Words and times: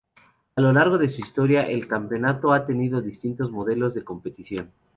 A 0.55 0.61
lo 0.61 0.73
largo 0.73 0.97
de 0.97 1.07
su 1.09 1.21
historia, 1.21 1.61
el 1.69 1.87
campeonato 1.87 2.53
ha 2.53 2.65
tenido 2.65 3.03
distintos 3.03 3.51
modelos 3.51 3.93
de 3.93 4.03
competición. 4.03 4.71